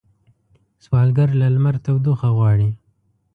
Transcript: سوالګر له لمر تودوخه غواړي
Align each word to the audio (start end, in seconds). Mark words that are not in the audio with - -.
سوالګر 0.83 1.29
له 1.39 1.47
لمر 1.53 1.75
تودوخه 1.85 2.29
غواړي 2.37 2.69